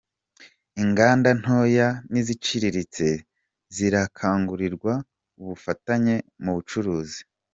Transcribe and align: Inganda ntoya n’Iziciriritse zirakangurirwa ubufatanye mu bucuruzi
Inganda 0.83 1.29
ntoya 1.39 1.87
n’Iziciriritse 2.11 3.07
zirakangurirwa 3.75 4.93
ubufatanye 5.41 6.15
mu 6.43 6.51
bucuruzi 6.57 7.19